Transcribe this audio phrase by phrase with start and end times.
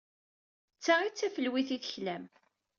[0.77, 2.25] D ta ay d tafelwit ay d-teklam.